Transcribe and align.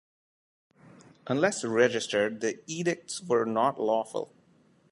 Unless 1.27 1.63
registered, 1.63 2.41
the 2.41 2.57
edicts 2.65 3.21
were 3.21 3.45
not 3.45 3.79
lawful. 3.79 4.33